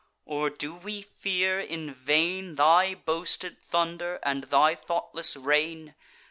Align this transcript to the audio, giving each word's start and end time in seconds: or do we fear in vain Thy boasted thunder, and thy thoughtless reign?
or 0.25 0.49
do 0.49 0.73
we 0.73 1.03
fear 1.03 1.59
in 1.59 1.93
vain 1.93 2.55
Thy 2.55 2.95
boasted 2.95 3.61
thunder, 3.61 4.17
and 4.23 4.45
thy 4.45 4.73
thoughtless 4.73 5.37
reign? 5.37 5.93